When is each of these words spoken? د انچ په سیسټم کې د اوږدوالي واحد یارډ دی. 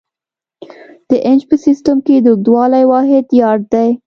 د 1.09 1.11
انچ 1.29 1.41
په 1.49 1.55
سیسټم 1.65 1.97
کې 2.05 2.15
د 2.21 2.27
اوږدوالي 2.31 2.83
واحد 2.91 3.25
یارډ 3.39 3.61
دی. 3.73 3.89